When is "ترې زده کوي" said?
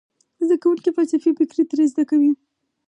1.71-2.31